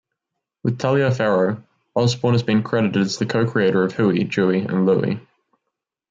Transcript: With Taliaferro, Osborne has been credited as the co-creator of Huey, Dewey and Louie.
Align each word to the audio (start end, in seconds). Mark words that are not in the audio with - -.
With 0.63 0.79
Taliaferro, 0.79 1.61
Osborne 1.93 2.33
has 2.33 2.41
been 2.41 2.63
credited 2.63 3.03
as 3.03 3.17
the 3.19 3.27
co-creator 3.27 3.83
of 3.83 3.95
Huey, 3.95 4.23
Dewey 4.23 4.61
and 4.61 4.87
Louie. 4.87 5.19